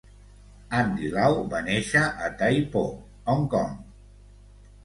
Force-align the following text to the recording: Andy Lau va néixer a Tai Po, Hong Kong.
Andy 0.77 1.11
Lau 1.17 1.37
va 1.51 1.59
néixer 1.67 2.03
a 2.07 2.31
Tai 2.39 2.65
Po, 2.77 2.83
Hong 3.35 3.47
Kong. 3.55 3.77